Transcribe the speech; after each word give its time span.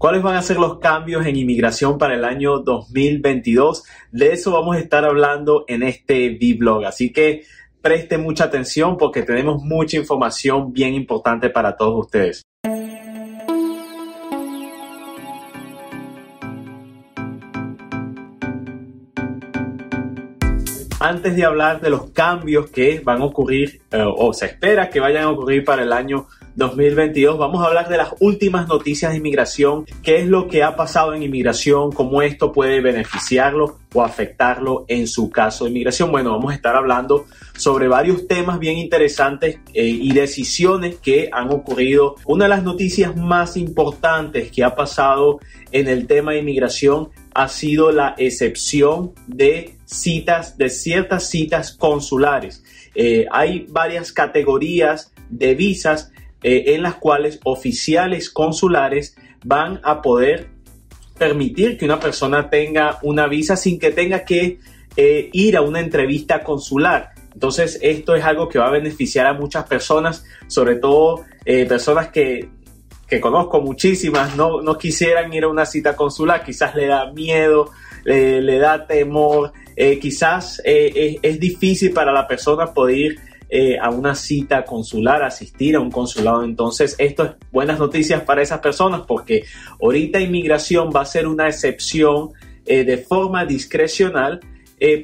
¿Cuáles 0.00 0.22
van 0.22 0.36
a 0.36 0.40
ser 0.40 0.56
los 0.56 0.78
cambios 0.78 1.26
en 1.26 1.36
inmigración 1.36 1.98
para 1.98 2.14
el 2.14 2.24
año 2.24 2.60
2022? 2.60 3.84
De 4.10 4.32
eso 4.32 4.50
vamos 4.50 4.76
a 4.76 4.78
estar 4.78 5.04
hablando 5.04 5.66
en 5.68 5.82
este 5.82 6.38
vlog. 6.58 6.86
Así 6.86 7.12
que 7.12 7.42
preste 7.82 8.16
mucha 8.16 8.44
atención 8.44 8.96
porque 8.96 9.20
tenemos 9.24 9.62
mucha 9.62 9.98
información 9.98 10.72
bien 10.72 10.94
importante 10.94 11.50
para 11.50 11.76
todos 11.76 12.06
ustedes. 12.06 12.42
Antes 20.98 21.36
de 21.36 21.44
hablar 21.44 21.82
de 21.82 21.90
los 21.90 22.10
cambios 22.12 22.70
que 22.70 23.00
van 23.00 23.20
a 23.20 23.24
ocurrir 23.26 23.82
eh, 23.90 24.02
o 24.02 24.32
se 24.32 24.46
espera 24.46 24.88
que 24.88 25.00
vayan 25.00 25.24
a 25.24 25.30
ocurrir 25.30 25.62
para 25.62 25.82
el 25.82 25.92
año 25.92 26.26
2022, 26.26 26.39
vamos 27.38 27.62
a 27.62 27.66
hablar 27.66 27.88
de 27.88 27.96
las 27.96 28.14
últimas 28.20 28.68
noticias 28.68 29.12
de 29.12 29.18
inmigración, 29.18 29.86
qué 30.02 30.18
es 30.18 30.26
lo 30.26 30.46
que 30.46 30.62
ha 30.62 30.76
pasado 30.76 31.14
en 31.14 31.22
inmigración, 31.22 31.90
cómo 31.90 32.22
esto 32.22 32.52
puede 32.52 32.80
beneficiarlo 32.80 33.78
o 33.94 34.02
afectarlo 34.02 34.84
en 34.88 35.06
su 35.06 35.30
caso 35.30 35.64
de 35.64 35.70
inmigración. 35.70 36.10
Bueno, 36.12 36.32
vamos 36.32 36.52
a 36.52 36.54
estar 36.54 36.76
hablando 36.76 37.26
sobre 37.56 37.88
varios 37.88 38.28
temas 38.28 38.58
bien 38.58 38.78
interesantes 38.78 39.58
eh, 39.72 39.86
y 39.86 40.12
decisiones 40.12 40.96
que 40.96 41.30
han 41.32 41.50
ocurrido. 41.50 42.16
Una 42.26 42.44
de 42.44 42.50
las 42.50 42.62
noticias 42.62 43.16
más 43.16 43.56
importantes 43.56 44.50
que 44.52 44.62
ha 44.62 44.74
pasado 44.74 45.40
en 45.72 45.88
el 45.88 46.06
tema 46.06 46.32
de 46.32 46.40
inmigración 46.40 47.08
ha 47.34 47.48
sido 47.48 47.90
la 47.90 48.14
excepción 48.18 49.12
de 49.26 49.76
citas, 49.86 50.58
de 50.58 50.68
ciertas 50.68 51.28
citas 51.30 51.72
consulares. 51.72 52.62
Eh, 52.94 53.26
hay 53.30 53.66
varias 53.68 54.12
categorías 54.12 55.12
de 55.30 55.54
visas 55.54 56.10
eh, 56.42 56.64
en 56.74 56.82
las 56.82 56.96
cuales 56.96 57.40
oficiales 57.44 58.30
consulares 58.30 59.16
van 59.44 59.80
a 59.82 60.02
poder 60.02 60.48
permitir 61.18 61.76
que 61.76 61.84
una 61.84 62.00
persona 62.00 62.48
tenga 62.48 62.98
una 63.02 63.26
visa 63.26 63.56
sin 63.56 63.78
que 63.78 63.90
tenga 63.90 64.24
que 64.24 64.58
eh, 64.96 65.30
ir 65.32 65.56
a 65.56 65.62
una 65.62 65.80
entrevista 65.80 66.42
consular. 66.42 67.10
Entonces, 67.32 67.78
esto 67.82 68.14
es 68.14 68.24
algo 68.24 68.48
que 68.48 68.58
va 68.58 68.68
a 68.68 68.70
beneficiar 68.70 69.26
a 69.26 69.34
muchas 69.34 69.64
personas, 69.64 70.24
sobre 70.48 70.76
todo 70.76 71.24
personas 71.44 72.08
que 72.08 72.48
que 73.08 73.20
conozco 73.20 73.60
muchísimas, 73.60 74.36
no, 74.36 74.62
no 74.62 74.78
quisieran 74.78 75.32
ir 75.32 75.42
a 75.42 75.48
una 75.48 75.66
cita 75.66 75.96
consular, 75.96 76.44
quizás 76.44 76.76
le 76.76 76.86
da 76.86 77.10
miedo, 77.10 77.70
le 78.04 78.58
da 78.58 78.86
temor, 78.86 79.52
eh, 79.82 79.98
quizás 79.98 80.60
eh, 80.62 81.18
es, 81.22 81.40
difícil 81.40 81.92
para 81.92 82.12
la 82.12 82.26
persona 82.26 82.66
poder 82.66 82.96
ir 82.96 83.20
eh, 83.50 83.78
a 83.78 83.90
una 83.90 84.14
cita 84.14 84.64
consular, 84.64 85.22
asistir 85.22 85.76
a 85.76 85.80
un 85.80 85.90
consulado. 85.90 86.44
Entonces, 86.44 86.94
esto 86.98 87.24
es 87.24 87.30
buenas 87.50 87.78
noticias 87.78 88.22
para 88.22 88.42
esas 88.42 88.60
personas 88.60 89.02
porque 89.06 89.44
ahorita 89.82 90.20
inmigración 90.20 90.90
va 90.94 91.02
a 91.02 91.06
ser 91.06 91.26
una 91.26 91.48
excepción 91.48 92.30
de 92.64 92.98
forma 92.98 93.44
discrecional 93.44 94.38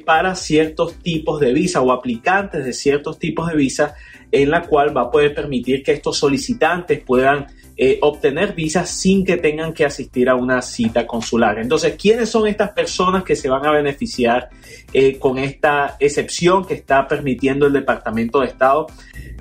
para 0.05 0.35
ciertos 0.35 0.93
tipos 0.99 1.41
de 1.41 1.51
visa 1.51 1.81
o 1.81 1.91
aplicantes 1.91 2.63
de 2.63 2.71
ciertos 2.71 3.19
tipos 3.19 3.49
de 3.49 3.57
visa 3.57 3.95
en 4.37 4.51
la 4.51 4.61
cual 4.61 4.95
va 4.95 5.01
a 5.01 5.11
poder 5.11 5.33
permitir 5.33 5.81
que 5.81 5.93
estos 5.93 6.17
solicitantes 6.17 6.99
puedan 6.99 7.47
eh, 7.75 7.97
obtener 8.01 8.53
visas 8.53 8.89
sin 8.89 9.25
que 9.25 9.37
tengan 9.37 9.73
que 9.73 9.83
asistir 9.83 10.29
a 10.29 10.35
una 10.35 10.61
cita 10.61 11.07
consular. 11.07 11.57
Entonces, 11.57 11.95
¿quiénes 11.99 12.29
son 12.29 12.47
estas 12.47 12.69
personas 12.71 13.23
que 13.23 13.35
se 13.35 13.49
van 13.49 13.65
a 13.65 13.71
beneficiar 13.71 14.49
eh, 14.93 15.17
con 15.17 15.39
esta 15.39 15.95
excepción 15.99 16.65
que 16.65 16.75
está 16.75 17.07
permitiendo 17.07 17.65
el 17.65 17.73
Departamento 17.73 18.41
de 18.41 18.47
Estado? 18.47 18.85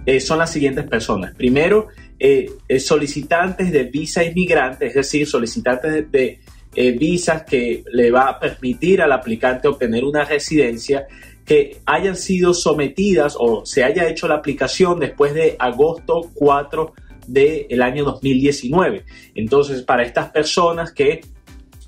Eh, 0.06 0.18
son 0.20 0.38
las 0.38 0.50
siguientes 0.50 0.86
personas. 0.86 1.34
Primero, 1.34 1.88
solicitantes 2.78 3.70
de 3.70 3.84
visa 3.84 4.24
inmigrante, 4.24 4.86
es 4.86 4.94
decir, 4.94 5.26
solicitantes 5.26 6.10
de, 6.10 6.40
visas 6.74 7.44
que 7.44 7.84
le 7.90 8.10
va 8.10 8.28
a 8.28 8.38
permitir 8.38 9.00
al 9.00 9.12
aplicante 9.12 9.68
obtener 9.68 10.04
una 10.04 10.24
residencia 10.24 11.06
que 11.46 11.78
hayan 11.86 12.16
sido 12.16 12.52
sometidas 12.52 13.36
o 13.38 13.64
se 13.64 13.84
haya 13.84 14.08
hecho 14.08 14.26
la 14.26 14.34
aplicación 14.34 14.98
después 14.98 15.32
de 15.32 15.56
agosto 15.58 16.30
4 16.34 16.92
del 17.28 17.82
año 17.82 18.04
2019. 18.04 19.04
Entonces, 19.34 19.82
para 19.82 20.02
estas 20.02 20.30
personas 20.30 20.92
que 20.92 21.20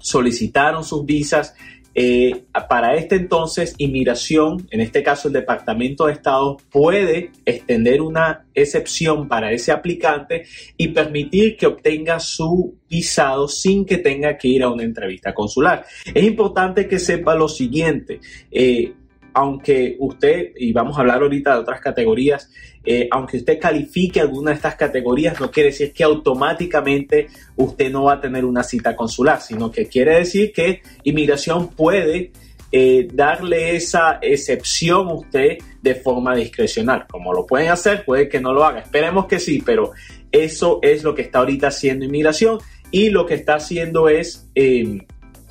solicitaron 0.00 0.84
sus 0.84 1.04
visas, 1.04 1.54
eh, 2.00 2.44
para 2.69 2.94
este 2.94 3.16
entonces, 3.16 3.75
inmigración, 3.76 4.69
en 4.70 4.81
este 4.81 5.03
caso 5.03 5.26
el 5.26 5.34
Departamento 5.34 6.06
de 6.06 6.12
Estado, 6.12 6.56
puede 6.70 7.32
extender 7.44 8.03
una 8.03 8.47
excepción 8.54 9.26
para 9.26 9.50
ese 9.50 9.72
aplicante 9.72 10.44
y 10.76 10.88
permitir 10.88 11.56
que 11.56 11.66
obtenga 11.66 12.20
su 12.20 12.76
visado 12.88 13.48
sin 13.48 13.84
que 13.84 13.98
tenga 13.98 14.38
que 14.38 14.47
ir 14.47 14.62
a 14.62 14.70
una 14.70 14.84
entrevista 14.84 15.34
consular. 15.34 15.84
Es 16.14 16.22
importante 16.22 16.86
que 16.86 17.00
sepa 17.00 17.34
lo 17.34 17.48
siguiente. 17.48 18.20
Eh, 18.48 18.92
aunque 19.33 19.97
usted, 19.99 20.53
y 20.56 20.72
vamos 20.72 20.97
a 20.97 21.00
hablar 21.00 21.22
ahorita 21.22 21.55
de 21.55 21.61
otras 21.61 21.81
categorías, 21.81 22.50
eh, 22.84 23.09
aunque 23.11 23.39
usted 23.39 23.59
califique 23.59 24.21
alguna 24.21 24.50
de 24.50 24.56
estas 24.56 24.77
categorías, 24.77 25.39
no 25.41 25.50
quiere 25.50 25.71
decir 25.71 25.93
que 25.93 26.05
automáticamente 26.05 27.28
usted 27.56 27.91
no 27.91 28.05
va 28.05 28.15
a 28.15 28.21
tener 28.21 28.44
una 28.44 28.62
cita 28.62 28.97
consular, 28.97 29.41
sino 29.41 29.71
que 29.71 29.87
quiere 29.87 30.16
decir 30.16 30.53
que 30.53 30.83
inmigración 31.05 31.69
puede 31.69 32.33
eh, 32.71 33.09
darle 33.12 33.77
esa 33.77 34.19
excepción 34.21 35.09
a 35.09 35.15
usted 35.15 35.59
de 35.83 35.95
forma 35.95 36.34
discrecional. 36.34 37.06
Como 37.09 37.33
lo 37.33 37.47
pueden 37.47 37.71
hacer, 37.71 38.05
puede 38.05 38.28
que 38.28 38.41
no 38.41 38.53
lo 38.53 38.65
haga. 38.65 38.81
Esperemos 38.81 39.27
que 39.27 39.39
sí, 39.39 39.62
pero 39.65 39.93
eso 40.33 40.78
es 40.83 41.05
lo 41.05 41.15
que 41.15 41.22
está 41.22 41.41
ahorita 41.41 41.69
haciendo 41.69 42.05
inmigración 42.05 42.59
y 42.91 43.10
lo 43.10 43.27
que 43.27 43.34
está 43.34 43.56
haciendo 43.56 44.09
es... 44.09 44.49
Eh, 44.55 45.06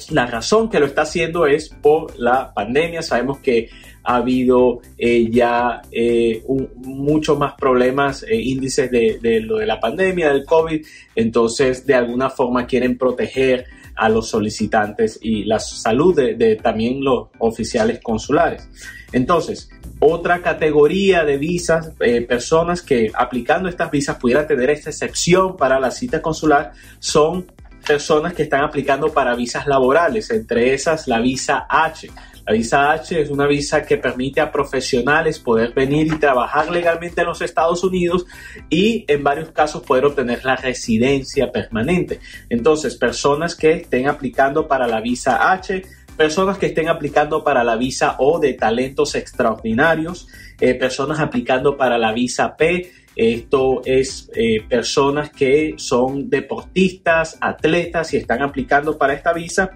la 0.09 0.25
razón 0.25 0.69
que 0.69 0.79
lo 0.79 0.85
está 0.85 1.03
haciendo 1.03 1.47
es 1.47 1.69
por 1.69 2.17
la 2.19 2.53
pandemia. 2.53 3.01
Sabemos 3.01 3.39
que 3.39 3.69
ha 4.03 4.15
habido 4.17 4.79
eh, 4.97 5.29
ya 5.29 5.81
eh, 5.91 6.41
muchos 6.77 7.37
más 7.37 7.55
problemas, 7.55 8.23
eh, 8.23 8.35
índices 8.35 8.89
de, 8.89 9.41
lo 9.41 9.57
de 9.57 9.65
la 9.65 9.79
pandemia, 9.79 10.31
del 10.31 10.45
COVID. 10.45 10.85
Entonces, 11.15 11.85
de 11.85 11.95
alguna 11.95 12.29
forma 12.29 12.65
quieren 12.65 12.97
proteger 12.97 13.65
a 13.95 14.07
los 14.07 14.29
solicitantes 14.29 15.19
y 15.21 15.43
la 15.43 15.59
salud 15.59 16.15
de, 16.15 16.55
también 16.55 17.03
los 17.03 17.29
oficiales 17.39 17.99
consulares. 18.01 18.69
Entonces, 19.11 19.69
otra 19.99 20.41
categoría 20.41 21.25
de 21.25 21.37
visas, 21.37 21.91
personas 22.27 22.83
que 22.83 23.11
aplicando 23.13 23.67
estas 23.67 23.89
visas 23.89 24.17
pudieran 24.17 24.47
tener 24.47 24.69
esta 24.69 24.91
excepción 24.91 25.57
para 25.57 25.79
la 25.79 25.89
cita 25.89 26.21
consular, 26.21 26.73
son 26.99 27.47
personas 27.87 28.33
que 28.33 28.43
están 28.43 28.63
aplicando 28.63 29.13
para 29.13 29.33
visas 29.35 29.65
laborales, 29.65 30.29
entre 30.31 30.73
esas 30.73 31.07
la 31.07 31.19
visa 31.19 31.65
H. 31.69 32.09
La 32.45 32.53
visa 32.53 32.91
H 32.91 33.21
es 33.21 33.29
una 33.29 33.47
visa 33.47 33.83
que 33.83 33.97
permite 33.97 34.39
a 34.41 34.51
profesionales 34.51 35.39
poder 35.39 35.73
venir 35.73 36.07
y 36.07 36.17
trabajar 36.17 36.69
legalmente 36.69 37.21
en 37.21 37.27
los 37.27 37.41
Estados 37.41 37.83
Unidos 37.83 38.25
y 38.69 39.05
en 39.07 39.23
varios 39.23 39.49
casos 39.51 39.83
poder 39.83 40.05
obtener 40.05 40.45
la 40.45 40.55
residencia 40.55 41.51
permanente. 41.51 42.19
Entonces, 42.49 42.95
personas 42.95 43.55
que 43.55 43.73
estén 43.73 44.07
aplicando 44.07 44.67
para 44.67 44.87
la 44.87 45.01
visa 45.01 45.51
H, 45.51 45.83
personas 46.15 46.57
que 46.57 46.67
estén 46.67 46.89
aplicando 46.89 47.43
para 47.43 47.63
la 47.63 47.75
visa 47.75 48.15
O 48.19 48.39
de 48.39 48.53
talentos 48.53 49.15
extraordinarios, 49.15 50.27
eh, 50.59 50.73
personas 50.73 51.19
aplicando 51.19 51.77
para 51.77 51.97
la 51.97 52.11
visa 52.11 52.55
P, 52.55 52.91
esto 53.17 53.81
es 53.83 54.29
eh, 54.35 54.61
personas 54.69 55.31
que 55.31 55.73
son 55.77 56.29
deportistas, 56.29 57.35
atletas 57.41 58.13
y 58.13 58.17
están 58.17 58.43
aplicando 58.43 58.95
para 58.95 59.13
esta 59.13 59.33
visa. 59.33 59.71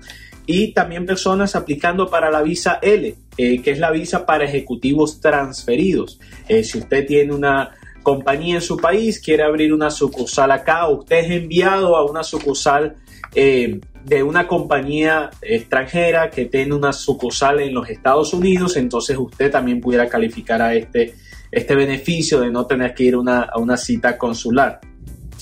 Y 0.45 0.73
también 0.73 1.07
personas 1.07 1.55
aplicando 1.55 2.07
para 2.07 2.29
la 2.29 2.43
visa 2.43 2.77
L, 2.83 3.15
eh, 3.37 3.61
que 3.63 3.71
es 3.71 3.79
la 3.79 3.89
visa 3.89 4.27
para 4.27 4.45
ejecutivos 4.45 5.19
transferidos. 5.19 6.19
Eh, 6.47 6.63
si 6.63 6.77
usted 6.77 7.07
tiene 7.07 7.33
una 7.33 7.71
compañía 8.03 8.55
en 8.55 8.61
su 8.61 8.77
país, 8.77 9.19
quiere 9.19 9.43
abrir 9.43 9.73
una 9.73 9.89
sucursal 9.89 10.51
acá, 10.51 10.87
usted 10.87 11.25
es 11.25 11.31
enviado 11.31 11.95
a 11.95 12.05
una 12.05 12.23
sucursal 12.23 12.95
de 13.33 14.23
una 14.23 14.45
compañía 14.45 15.29
extranjera 15.41 16.29
que 16.29 16.45
tiene 16.45 16.73
una 16.73 16.91
sucursal 16.91 17.61
en 17.61 17.73
los 17.73 17.87
Estados 17.89 18.33
Unidos, 18.33 18.75
entonces 18.75 19.17
usted 19.17 19.49
también 19.49 19.79
pudiera 19.79 20.09
calificar 20.09 20.61
a 20.61 20.73
este 20.75 21.13
este 21.51 21.75
beneficio 21.75 22.39
de 22.39 22.49
no 22.49 22.65
tener 22.65 22.93
que 22.93 23.03
ir 23.03 23.15
a 23.15 23.57
una 23.57 23.77
cita 23.77 24.17
consular. 24.17 24.79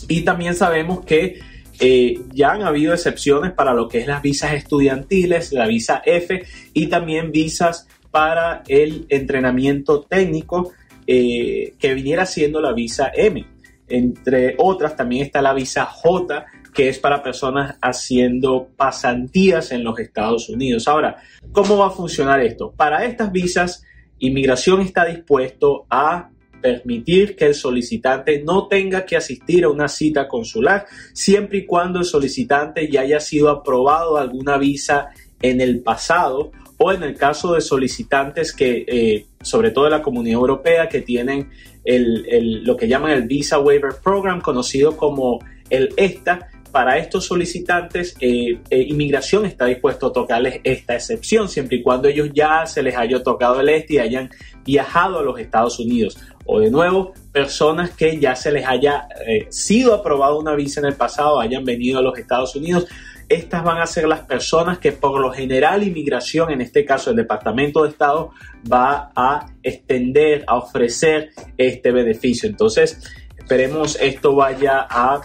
Y 0.07 0.21
también 0.21 0.55
sabemos 0.55 1.05
que 1.05 1.39
eh, 1.79 2.21
ya 2.33 2.51
han 2.51 2.63
habido 2.63 2.93
excepciones 2.93 3.51
para 3.53 3.73
lo 3.73 3.87
que 3.87 3.99
es 3.99 4.07
las 4.07 4.21
visas 4.21 4.53
estudiantiles, 4.53 5.53
la 5.53 5.67
visa 5.67 6.01
F 6.05 6.43
y 6.73 6.87
también 6.87 7.31
visas 7.31 7.87
para 8.11 8.63
el 8.67 9.05
entrenamiento 9.09 10.01
técnico 10.01 10.73
eh, 11.07 11.73
que 11.79 11.93
viniera 11.93 12.25
siendo 12.25 12.59
la 12.59 12.73
visa 12.73 13.11
M. 13.15 13.45
Entre 13.87 14.55
otras, 14.57 14.95
también 14.95 15.25
está 15.25 15.41
la 15.41 15.53
visa 15.53 15.85
J, 15.85 16.45
que 16.73 16.89
es 16.89 16.99
para 16.99 17.23
personas 17.23 17.75
haciendo 17.81 18.69
pasantías 18.75 19.71
en 19.71 19.83
los 19.83 19.97
Estados 19.99 20.49
Unidos. 20.49 20.87
Ahora, 20.87 21.17
¿cómo 21.51 21.77
va 21.77 21.87
a 21.87 21.91
funcionar 21.91 22.41
esto? 22.41 22.71
Para 22.75 23.05
estas 23.05 23.31
visas 23.31 23.83
Inmigración 24.19 24.81
está 24.81 25.05
dispuesto 25.05 25.85
a 25.89 26.29
permitir 26.61 27.35
que 27.35 27.45
el 27.45 27.55
solicitante 27.55 28.41
no 28.43 28.67
tenga 28.67 29.05
que 29.05 29.15
asistir 29.15 29.63
a 29.63 29.69
una 29.69 29.87
cita 29.87 30.27
consular, 30.27 30.85
siempre 31.13 31.59
y 31.59 31.65
cuando 31.65 31.99
el 31.99 32.05
solicitante 32.05 32.89
ya 32.89 33.01
haya 33.01 33.19
sido 33.19 33.49
aprobado 33.49 34.17
alguna 34.17 34.57
visa 34.57 35.09
en 35.41 35.61
el 35.61 35.79
pasado 35.79 36.51
o 36.77 36.91
en 36.91 37.03
el 37.03 37.15
caso 37.15 37.53
de 37.53 37.61
solicitantes 37.61 38.53
que, 38.53 38.85
eh, 38.87 39.25
sobre 39.41 39.71
todo 39.71 39.85
de 39.85 39.91
la 39.91 40.01
Comunidad 40.01 40.39
Europea, 40.39 40.89
que 40.89 41.01
tienen 41.01 41.49
el, 41.83 42.63
lo 42.63 42.77
que 42.77 42.87
llaman 42.87 43.11
el 43.11 43.23
Visa 43.23 43.59
Waiver 43.59 43.95
Program, 44.03 44.41
conocido 44.41 44.95
como 44.95 45.39
el 45.69 45.93
ESTA, 45.97 46.47
para 46.71 46.97
estos 46.97 47.25
solicitantes, 47.25 48.15
eh, 48.19 48.59
eh, 48.69 48.81
inmigración 48.81 49.45
está 49.45 49.65
dispuesto 49.65 50.07
a 50.07 50.13
tocarles 50.13 50.61
esta 50.63 50.95
excepción, 50.95 51.49
siempre 51.49 51.77
y 51.77 51.83
cuando 51.83 52.07
ellos 52.07 52.29
ya 52.33 52.65
se 52.65 52.83
les 52.83 52.95
haya 52.95 53.21
tocado 53.23 53.59
el 53.59 53.69
este 53.69 53.95
y 53.95 53.99
hayan 53.99 54.29
viajado 54.63 55.19
a 55.19 55.23
los 55.23 55.39
Estados 55.39 55.79
Unidos. 55.79 56.17
O 56.45 56.59
de 56.59 56.71
nuevo, 56.71 57.13
personas 57.31 57.91
que 57.91 58.19
ya 58.19 58.35
se 58.35 58.51
les 58.51 58.65
haya 58.65 59.07
eh, 59.27 59.47
sido 59.49 59.93
aprobado 59.93 60.39
una 60.39 60.55
visa 60.55 60.79
en 60.79 60.87
el 60.87 60.95
pasado, 60.95 61.39
hayan 61.39 61.63
venido 61.63 61.99
a 61.99 62.01
los 62.01 62.17
Estados 62.17 62.55
Unidos. 62.55 62.87
Estas 63.27 63.63
van 63.63 63.79
a 63.79 63.85
ser 63.85 64.07
las 64.07 64.21
personas 64.21 64.79
que 64.79 64.91
por 64.91 65.19
lo 65.19 65.31
general 65.31 65.83
inmigración, 65.83 66.49
en 66.49 66.61
este 66.61 66.83
caso 66.83 67.11
el 67.11 67.15
Departamento 67.15 67.83
de 67.83 67.89
Estado, 67.89 68.31
va 68.71 69.11
a 69.15 69.45
extender, 69.61 70.43
a 70.47 70.57
ofrecer 70.57 71.29
este 71.55 71.91
beneficio. 71.91 72.49
Entonces, 72.49 72.99
esperemos 73.37 73.97
esto 74.01 74.35
vaya 74.35 74.87
a 74.89 75.21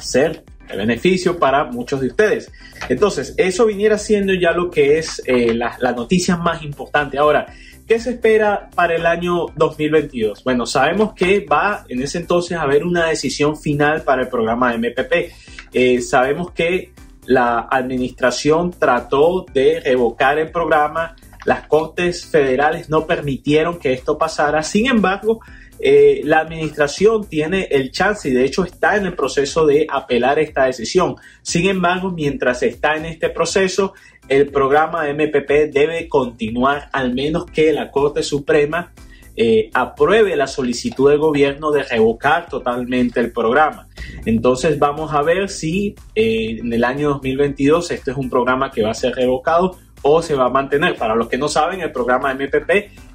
ser 0.00 0.45
de 0.68 0.76
beneficio 0.76 1.38
para 1.38 1.64
muchos 1.64 2.00
de 2.00 2.08
ustedes. 2.08 2.50
Entonces, 2.88 3.34
eso 3.36 3.66
viniera 3.66 3.98
siendo 3.98 4.34
ya 4.34 4.52
lo 4.52 4.70
que 4.70 4.98
es 4.98 5.22
eh, 5.26 5.54
la, 5.54 5.92
noticia 5.92 6.36
más 6.36 6.62
importante. 6.62 7.18
Ahora, 7.18 7.46
¿qué 7.86 7.98
se 7.98 8.10
espera 8.10 8.68
para 8.74 8.96
el 8.96 9.06
año 9.06 9.46
2022? 9.56 10.44
Bueno, 10.44 10.66
sabemos 10.66 11.14
que 11.14 11.40
va 11.40 11.84
en 11.88 12.02
ese 12.02 12.18
entonces 12.18 12.56
a 12.56 12.62
haber 12.62 12.84
una 12.84 13.06
decisión 13.06 13.56
final 13.56 14.02
para 14.02 14.22
el 14.22 14.28
programa 14.28 14.76
MPP. 14.76 15.32
Eh, 15.72 16.00
sabemos 16.00 16.52
que 16.52 16.92
la 17.26 17.66
administración 17.70 18.70
trató 18.70 19.46
de 19.52 19.80
revocar 19.80 20.38
el 20.38 20.50
programa, 20.50 21.16
las 21.46 21.66
cortes 21.68 22.26
federales 22.26 22.90
no 22.90 23.06
permitieron 23.06 23.78
que 23.78 23.92
esto 23.92 24.18
pasara, 24.18 24.62
sin 24.62 24.88
embargo, 24.88 25.40
eh, 25.78 26.22
la 26.24 26.40
administración 26.40 27.28
tiene 27.28 27.68
el 27.70 27.92
chance 27.92 28.28
y 28.28 28.32
de 28.32 28.44
hecho 28.44 28.64
está 28.64 28.96
en 28.96 29.06
el 29.06 29.14
proceso 29.14 29.66
de 29.66 29.86
apelar 29.88 30.38
esta 30.38 30.64
decisión. 30.64 31.16
Sin 31.42 31.68
embargo, 31.68 32.10
mientras 32.10 32.62
está 32.62 32.96
en 32.96 33.06
este 33.06 33.28
proceso, 33.28 33.94
el 34.28 34.48
programa 34.48 35.06
MPP 35.08 35.70
debe 35.72 36.08
continuar 36.08 36.88
al 36.92 37.14
menos 37.14 37.46
que 37.46 37.72
la 37.72 37.90
Corte 37.90 38.22
Suprema 38.22 38.92
eh, 39.36 39.70
apruebe 39.74 40.34
la 40.34 40.46
solicitud 40.46 41.10
del 41.10 41.18
gobierno 41.18 41.70
de 41.70 41.82
revocar 41.82 42.48
totalmente 42.48 43.20
el 43.20 43.30
programa. 43.30 43.86
Entonces 44.24 44.78
vamos 44.78 45.12
a 45.12 45.20
ver 45.22 45.50
si 45.50 45.94
eh, 46.14 46.56
en 46.58 46.72
el 46.72 46.82
año 46.82 47.10
2022 47.10 47.90
este 47.90 48.10
es 48.12 48.16
un 48.16 48.30
programa 48.30 48.70
que 48.70 48.82
va 48.82 48.92
a 48.92 48.94
ser 48.94 49.14
revocado 49.14 49.78
o 50.06 50.22
se 50.22 50.34
va 50.34 50.46
a 50.46 50.50
mantener. 50.50 50.96
Para 50.96 51.14
los 51.14 51.28
que 51.28 51.38
no 51.38 51.48
saben, 51.48 51.80
el 51.80 51.92
programa 51.92 52.32
MPP 52.32 52.70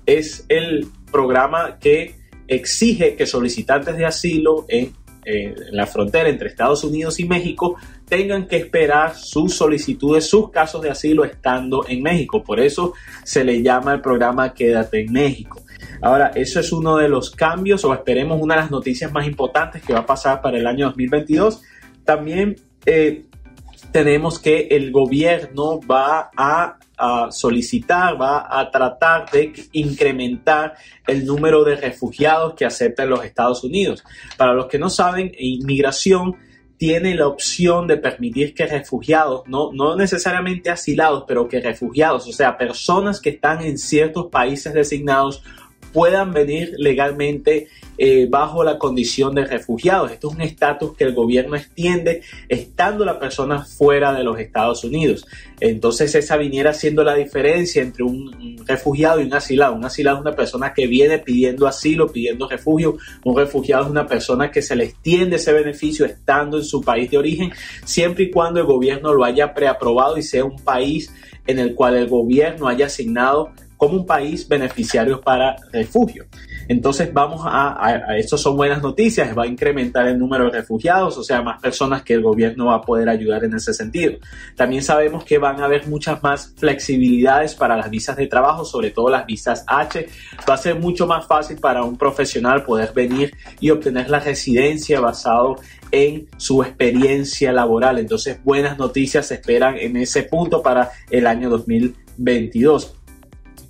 es 0.05 0.45
el 0.49 0.87
programa 1.11 1.77
que 1.79 2.15
exige 2.47 3.15
que 3.15 3.25
solicitantes 3.25 3.95
de 3.97 4.05
asilo 4.05 4.65
en, 4.67 4.93
la 5.71 5.85
frontera 5.85 6.29
entre 6.29 6.47
Estados 6.47 6.83
Unidos 6.83 7.19
y 7.19 7.25
México 7.25 7.75
tengan 8.07 8.47
que 8.47 8.57
esperar 8.57 9.15
sus 9.15 9.53
solicitudes, 9.53 10.27
sus 10.27 10.49
casos 10.49 10.81
de 10.81 10.89
asilo 10.89 11.23
estando 11.23 11.85
en 11.87 12.01
México. 12.01 12.43
Por 12.43 12.59
eso 12.59 12.93
se 13.23 13.43
le 13.43 13.61
llama 13.61 13.93
el 13.93 14.01
programa 14.01 14.51
Quédate 14.55 15.01
en 15.01 15.13
México. 15.13 15.61
Ahora, 16.01 16.31
eso 16.33 16.59
es 16.59 16.71
uno 16.71 16.97
de 16.97 17.07
los 17.07 17.29
cambios 17.29 17.85
o 17.85 17.93
esperemos 17.93 18.41
una 18.41 18.55
de 18.55 18.61
las 18.61 18.71
noticias 18.71 19.11
más 19.11 19.27
importantes 19.27 19.83
que 19.83 19.93
va 19.93 19.99
a 19.99 20.05
pasar 20.07 20.41
para 20.41 20.57
el 20.57 20.65
año 20.65 20.87
2022. 20.87 21.61
También 22.03 22.55
eh, 22.87 23.25
tenemos 23.91 24.39
que 24.39 24.69
el 24.71 24.91
gobierno 24.91 25.79
va 25.81 26.31
a 26.35 26.79
a 27.01 27.31
solicitar, 27.31 28.21
va 28.21 28.47
a 28.47 28.69
tratar 28.69 29.29
de 29.31 29.51
incrementar 29.71 30.75
el 31.07 31.25
número 31.25 31.63
de 31.63 31.75
refugiados 31.75 32.53
que 32.53 32.63
aceptan 32.63 33.09
los 33.09 33.25
Estados 33.25 33.63
Unidos. 33.63 34.03
Para 34.37 34.53
los 34.53 34.67
que 34.67 34.77
no 34.77 34.89
saben, 34.89 35.31
inmigración 35.39 36.35
tiene 36.77 37.15
la 37.15 37.27
opción 37.27 37.87
de 37.87 37.97
permitir 37.97 38.53
que 38.53 38.67
refugiados, 38.67 39.47
no, 39.47 39.71
no 39.71 39.95
necesariamente 39.95 40.69
asilados, 40.69 41.25
pero 41.27 41.47
que 41.47 41.59
refugiados, 41.59 42.27
o 42.27 42.33
sea, 42.33 42.57
personas 42.57 43.19
que 43.19 43.31
están 43.31 43.61
en 43.61 43.77
ciertos 43.77 44.27
países 44.27 44.73
designados, 44.73 45.43
puedan 45.93 46.31
venir 46.31 46.73
legalmente 46.77 47.67
eh, 48.03 48.25
bajo 48.27 48.63
la 48.63 48.79
condición 48.79 49.35
de 49.35 49.45
refugiados. 49.45 50.11
Esto 50.11 50.29
es 50.29 50.33
un 50.33 50.41
estatus 50.41 50.97
que 50.97 51.03
el 51.03 51.13
gobierno 51.13 51.55
extiende 51.55 52.23
estando 52.49 53.05
la 53.05 53.19
persona 53.19 53.63
fuera 53.63 54.11
de 54.11 54.23
los 54.23 54.39
Estados 54.39 54.83
Unidos. 54.83 55.27
Entonces 55.59 56.15
esa 56.15 56.35
viniera 56.35 56.73
siendo 56.73 57.03
la 57.03 57.13
diferencia 57.13 57.79
entre 57.83 58.03
un, 58.03 58.65
refugiado 58.65 59.21
y 59.21 59.25
un 59.25 59.33
asilado. 59.35 59.75
Un 59.75 59.85
asilado 59.85 60.17
es 60.17 60.21
una 60.21 60.35
persona 60.35 60.73
que 60.73 60.87
viene 60.87 61.19
pidiendo 61.19 61.67
asilo, 61.67 62.11
pidiendo 62.11 62.49
refugio. 62.49 62.97
Un 63.23 63.37
refugiado 63.37 63.83
es 63.83 63.91
una 63.91 64.07
persona 64.07 64.49
que 64.49 64.63
se 64.63 64.75
le 64.75 64.85
extiende 64.85 65.35
ese 65.35 65.53
beneficio 65.53 66.03
estando 66.03 66.57
en 66.57 66.63
su 66.63 66.81
país 66.81 67.11
de 67.11 67.19
origen, 67.19 67.51
siempre 67.85 68.23
y 68.23 68.31
cuando 68.31 68.61
el 68.61 68.65
gobierno 68.65 69.13
lo 69.13 69.23
haya 69.23 69.53
preaprobado 69.53 70.17
y 70.17 70.23
sea 70.23 70.43
un 70.43 70.57
país 70.57 71.13
en 71.45 71.59
el 71.59 71.75
cual 71.75 71.95
el 71.97 72.07
gobierno 72.07 72.67
haya 72.67 72.87
asignado 72.87 73.51
como 73.81 73.97
un 73.97 74.05
país 74.05 74.47
beneficiario 74.47 75.19
para 75.19 75.55
refugio. 75.73 76.27
Entonces 76.67 77.11
vamos 77.11 77.41
a, 77.43 77.83
a, 77.83 78.15
esto 78.15 78.37
son 78.37 78.55
buenas 78.55 78.79
noticias, 78.79 79.35
va 79.35 79.45
a 79.45 79.47
incrementar 79.47 80.05
el 80.05 80.19
número 80.19 80.45
de 80.45 80.51
refugiados, 80.51 81.17
o 81.17 81.23
sea, 81.23 81.41
más 81.41 81.59
personas 81.59 82.03
que 82.03 82.13
el 82.13 82.21
gobierno 82.21 82.67
va 82.67 82.75
a 82.75 82.81
poder 82.81 83.09
ayudar 83.09 83.43
en 83.43 83.55
ese 83.55 83.73
sentido. 83.73 84.19
También 84.55 84.83
sabemos 84.83 85.23
que 85.23 85.39
van 85.39 85.59
a 85.61 85.65
haber 85.65 85.87
muchas 85.87 86.21
más 86.21 86.53
flexibilidades 86.57 87.55
para 87.55 87.75
las 87.75 87.89
visas 87.89 88.15
de 88.17 88.27
trabajo, 88.27 88.65
sobre 88.65 88.91
todo 88.91 89.09
las 89.09 89.25
visas 89.25 89.63
H. 89.65 90.07
Va 90.47 90.53
a 90.53 90.57
ser 90.57 90.75
mucho 90.79 91.07
más 91.07 91.25
fácil 91.25 91.57
para 91.57 91.81
un 91.81 91.97
profesional 91.97 92.63
poder 92.63 92.93
venir 92.93 93.33
y 93.59 93.71
obtener 93.71 94.11
la 94.11 94.19
residencia 94.19 94.99
basado 94.99 95.55
en 95.91 96.27
su 96.37 96.61
experiencia 96.61 97.51
laboral. 97.51 97.97
Entonces, 97.97 98.37
buenas 98.43 98.77
noticias 98.77 99.25
se 99.25 99.33
esperan 99.33 99.75
en 99.79 99.97
ese 99.97 100.21
punto 100.21 100.61
para 100.61 100.91
el 101.09 101.25
año 101.25 101.49
2022 101.49 103.00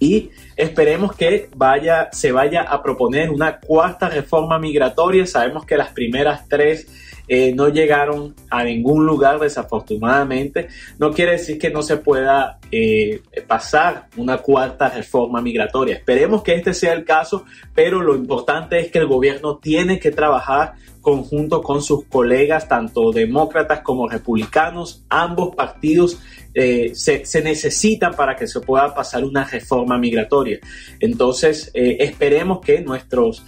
y 0.02 0.32
esperemos 0.56 1.16
que 1.16 1.48
vaya, 1.56 2.10
se 2.12 2.32
vaya 2.32 2.64
a 2.64 2.82
proponer 2.82 3.30
una 3.30 3.60
cuarta 3.60 4.10
reforma 4.10 4.58
migratoria. 4.58 5.28
Sabemos 5.28 5.64
que 5.64 5.78
las 5.78 5.90
primeras 5.90 6.50
tres 6.50 6.88
eh, 7.34 7.54
no 7.56 7.70
llegaron 7.70 8.36
a 8.50 8.66
ningún 8.66 9.06
lugar 9.06 9.40
desafortunadamente. 9.40 10.68
No 11.00 11.14
quiere 11.14 11.32
decir 11.32 11.58
que 11.58 11.70
no 11.70 11.82
se 11.82 11.96
pueda 11.96 12.60
eh, 12.70 13.22
pasar 13.48 14.08
una 14.18 14.40
cuarta 14.40 14.90
reforma 14.90 15.42
migratoria. 15.42 15.96
Esperemos 15.96 16.44
que 16.44 16.56
este 16.56 16.74
sea 16.74 16.92
el 16.92 17.06
caso, 17.06 17.46
pero 17.74 18.02
lo 18.02 18.18
importante 18.18 18.82
es 18.82 18.92
que 18.92 19.00
el 19.00 19.08
gobierno 19.08 19.60
tiene 19.60 19.98
que 19.98 20.12
trabajar 20.12 20.74
conjunto 21.00 21.62
con 21.62 21.82
sus 21.82 22.04
colegas, 22.04 22.68
tanto 22.68 23.14
demócratas 23.14 23.80
como 23.80 24.10
republicanos, 24.10 25.06
ambos 25.08 25.56
partidos 25.56 26.20
eh, 26.54 26.92
se, 26.96 27.24
necesitan 27.42 28.14
para 28.14 28.36
que 28.36 28.46
se 28.46 28.60
pueda 28.60 28.94
pasar 28.94 29.24
una 29.24 29.46
reforma 29.46 29.98
migratoria. 29.98 30.60
Entonces, 31.00 31.72
esperemos 31.74 32.60
que 32.60 32.82
nuestros 32.82 33.46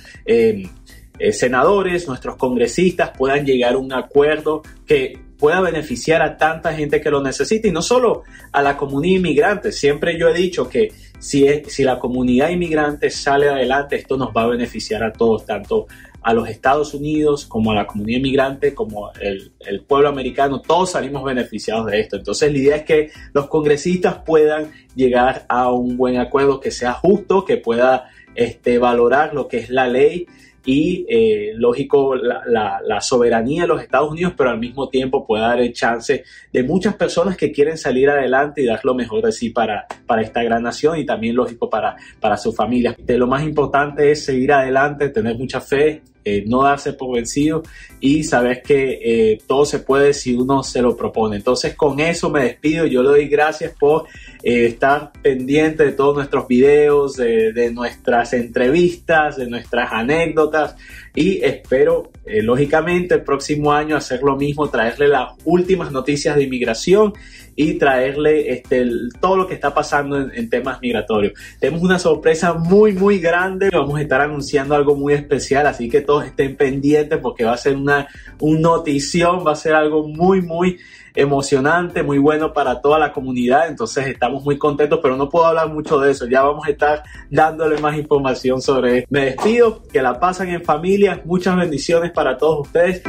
senadores, 1.31 2.07
nuestros 2.07 2.35
congresistas 2.37 3.11
puedan 3.17 3.45
llegar 3.45 3.75
a 3.75 3.77
un 3.77 3.93
acuerdo 3.93 4.63
que 4.85 5.19
pueda 5.37 5.59
beneficiar 5.59 6.21
a 6.21 6.37
tanta 6.37 6.73
gente 6.73 7.01
que 7.01 7.09
lo 7.09 7.21
necesita 7.21 7.67
y 7.67 7.71
no 7.71 7.81
solo 7.81 8.23
a 8.51 8.61
la 8.61 8.77
comunidad 8.77 9.17
inmigrante. 9.17 9.73
Siempre 9.73 10.17
yo 10.17 10.29
he 10.29 10.33
dicho 10.33 10.69
que 10.69 10.93
si, 11.19 11.45
si 11.67 11.83
la 11.83 11.99
comunidad 11.99 12.49
inmigrante 12.49 13.09
sale 13.09 13.49
adelante, 13.49 13.97
esto 13.97 14.15
nos 14.15 14.29
va 14.29 14.43
a 14.43 14.47
beneficiar 14.47 15.03
a 15.03 15.11
todos, 15.11 15.45
tanto 15.45 15.87
a 16.21 16.33
los 16.33 16.47
Estados 16.47 16.93
Unidos, 16.93 17.45
como 17.45 17.71
a 17.71 17.75
la 17.75 17.85
comunidad 17.85 18.19
inmigrante, 18.19 18.73
como 18.73 19.11
el, 19.19 19.51
pueblo 19.85 20.07
americano, 20.07 20.61
todos 20.61 20.91
salimos 20.91 21.25
beneficiados 21.25 21.87
de 21.87 21.99
esto. 21.99 22.15
Entonces 22.15 22.51
la 22.51 22.57
idea 22.57 22.75
es 22.77 22.83
que 22.83 23.11
los 23.33 23.47
congresistas 23.47 24.19
puedan 24.25 24.71
llegar 24.95 25.45
a 25.49 25.69
un 25.71 25.97
buen 25.97 26.17
acuerdo 26.17 26.61
que 26.61 26.71
sea 26.71 26.93
justo, 26.93 27.43
que 27.43 27.57
pueda 27.57 28.07
este, 28.35 28.77
valorar 28.77 29.33
lo 29.33 29.49
que 29.49 29.57
es 29.57 29.69
la 29.69 29.87
ley 29.87 30.25
y, 30.65 31.05
eh, 31.09 31.53
lógico, 31.55 32.15
la, 32.15 33.01
soberanía 33.01 33.63
de 33.63 33.67
los 33.67 33.81
Estados 33.81 34.11
Unidos, 34.11 34.33
pero 34.37 34.49
al 34.49 34.59
mismo 34.59 34.87
tiempo 34.87 35.25
pueda 35.25 35.47
dar 35.47 35.59
el 35.59 35.73
chance 35.73 36.23
de 36.51 36.63
muchas 36.63 36.95
personas 36.95 37.35
que 37.35 37.51
quieren 37.51 37.77
salir 37.77 38.09
adelante 38.09 38.61
y 38.61 38.65
dar 38.65 38.79
lo 38.83 38.95
mejor 38.95 39.23
de 39.23 39.31
sí 39.31 39.49
para, 39.49 39.85
para 40.05 40.21
esta 40.21 40.41
gran 40.43 40.63
nación 40.63 40.97
y 40.97 41.05
también, 41.05 41.35
lógico, 41.35 41.69
para, 41.69 41.95
para 42.19 42.37
su 42.37 42.53
familia. 42.53 42.95
De 42.97 43.17
lo 43.17 43.27
más 43.27 43.43
importante 43.43 44.11
es 44.11 44.23
seguir 44.23 44.53
adelante, 44.53 45.09
tener 45.09 45.37
mucha 45.37 45.59
fe 45.59 46.01
eh, 46.25 46.43
no 46.47 46.63
darse 46.63 46.93
por 46.93 47.15
vencido 47.15 47.63
y 47.99 48.23
saber 48.23 48.61
que 48.61 48.99
eh, 49.03 49.37
todo 49.45 49.65
se 49.65 49.79
puede 49.79 50.13
si 50.13 50.35
uno 50.35 50.63
se 50.63 50.81
lo 50.81 50.95
propone. 50.95 51.35
Entonces 51.35 51.75
con 51.75 51.99
eso 51.99 52.29
me 52.29 52.43
despido, 52.43 52.85
yo 52.85 53.03
le 53.03 53.09
doy 53.09 53.27
gracias 53.27 53.73
por 53.77 54.05
eh, 54.41 54.67
estar 54.67 55.11
pendiente 55.21 55.83
de 55.83 55.91
todos 55.91 56.15
nuestros 56.15 56.47
videos, 56.47 57.17
de, 57.17 57.71
nuestras 57.73 58.33
entrevistas, 58.33 59.37
de 59.37 59.47
nuestras 59.47 59.91
anécdotas 59.91 60.75
y 61.15 61.43
espero 61.43 62.11
lógicamente 62.25 63.15
el 63.15 63.23
próximo 63.23 63.71
año 63.71 63.95
hacer 63.95 64.21
lo 64.23 64.35
mismo, 64.35 64.69
traerle 64.69 65.07
las 65.07 65.33
últimas 65.45 65.91
noticias 65.91 66.35
de 66.35 66.43
inmigración 66.43 67.13
y 67.55 67.77
traerle 67.77 68.51
este, 68.51 68.85
todo 69.19 69.37
lo 69.37 69.47
que 69.47 69.53
está 69.53 69.73
pasando 69.73 70.19
en, 70.19 70.49
temas 70.49 70.81
migratorios. 70.81 71.33
Tenemos 71.59 71.83
una 71.83 71.99
sorpresa 71.99 72.53
muy 72.53 72.93
muy 72.93 73.19
grande, 73.19 73.69
vamos 73.71 73.97
a 73.97 74.01
estar 74.01 74.21
anunciando 74.21 74.75
algo 74.75 74.95
muy 74.95 75.13
especial, 75.13 75.65
así 75.67 75.89
que 75.89 76.01
todos 76.01 76.25
estén 76.25 76.55
pendientes 76.55 77.19
porque 77.19 77.45
va 77.45 77.53
a 77.53 77.57
ser 77.57 77.75
una 77.75 78.07
un 78.39 78.61
notición, 78.61 79.45
va 79.45 79.53
a 79.53 79.55
ser 79.55 79.73
algo 79.73 80.07
muy, 80.07 80.41
muy 80.41 80.79
emocionante, 81.15 82.03
muy 82.03 82.17
bueno 82.17 82.53
para 82.53 82.81
toda 82.81 82.99
la 82.99 83.11
comunidad. 83.11 83.67
Entonces 83.67 84.07
estamos 84.07 84.43
muy 84.43 84.57
contentos, 84.57 84.99
pero 85.01 85.15
no 85.15 85.29
puedo 85.29 85.45
hablar 85.45 85.69
mucho 85.69 85.99
de 85.99 86.11
eso. 86.11 86.27
Ya 86.27 86.41
vamos 86.41 86.67
a 86.67 86.71
estar 86.71 87.03
dándole 87.29 87.79
más 87.79 87.97
información 87.97 88.61
sobre 88.61 88.99
esto. 88.99 89.07
Me 89.11 89.25
despido, 89.25 89.83
que 89.87 90.01
la 90.01 90.19
pasen 90.19 90.49
en 90.49 90.63
familia. 90.63 91.21
Muchas 91.25 91.55
bendiciones 91.55 92.11
para 92.11 92.37
todos 92.37 92.67
ustedes. 92.67 93.03